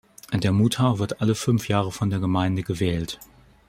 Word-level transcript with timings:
Der 0.33 0.51
Muhtar 0.51 0.97
wird 0.97 1.21
alle 1.21 1.35
fünf 1.35 1.67
Jahre 1.67 1.91
von 1.91 2.09
der 2.09 2.17
Gemeinde 2.17 2.63
gewählt. 2.63 3.19